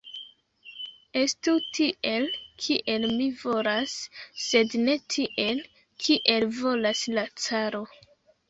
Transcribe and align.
Estu 1.19 1.53
tiel, 1.77 2.25
kiel 2.63 3.05
mi 3.19 3.27
volas, 3.43 3.93
sed 4.47 4.75
ne 4.89 4.97
tiel, 5.17 5.63
kiel 6.07 6.49
volas 6.63 7.05
la 7.19 7.31
caro! 7.45 7.85